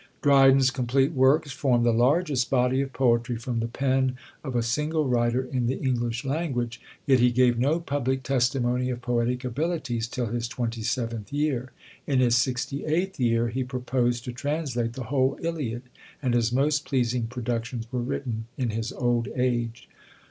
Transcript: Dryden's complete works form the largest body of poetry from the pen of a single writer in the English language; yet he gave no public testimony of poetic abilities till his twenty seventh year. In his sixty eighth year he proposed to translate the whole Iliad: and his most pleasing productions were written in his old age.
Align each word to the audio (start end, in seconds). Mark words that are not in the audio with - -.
Dryden's 0.23 0.71
complete 0.71 1.11
works 1.11 1.51
form 1.51 1.83
the 1.83 1.93
largest 1.93 2.49
body 2.49 2.81
of 2.81 2.91
poetry 2.91 3.35
from 3.35 3.59
the 3.59 3.67
pen 3.67 4.17
of 4.43 4.55
a 4.55 4.63
single 4.63 5.07
writer 5.07 5.43
in 5.43 5.67
the 5.67 5.77
English 5.79 6.25
language; 6.25 6.81
yet 7.05 7.19
he 7.19 7.29
gave 7.29 7.59
no 7.59 7.79
public 7.79 8.23
testimony 8.23 8.89
of 8.89 9.03
poetic 9.03 9.43
abilities 9.45 10.07
till 10.07 10.25
his 10.25 10.47
twenty 10.47 10.81
seventh 10.81 11.31
year. 11.31 11.71
In 12.07 12.17
his 12.17 12.35
sixty 12.35 12.83
eighth 12.83 13.19
year 13.19 13.49
he 13.49 13.63
proposed 13.63 14.25
to 14.25 14.31
translate 14.31 14.93
the 14.93 15.03
whole 15.13 15.37
Iliad: 15.39 15.83
and 16.19 16.33
his 16.33 16.51
most 16.51 16.83
pleasing 16.83 17.27
productions 17.27 17.85
were 17.91 18.01
written 18.01 18.47
in 18.57 18.71
his 18.71 18.91
old 18.93 19.27
age. 19.35 19.87